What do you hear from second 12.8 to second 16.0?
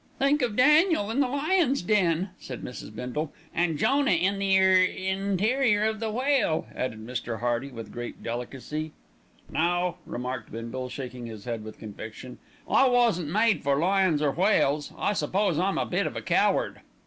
wasn't made for lions, or whales. I suppose I'm a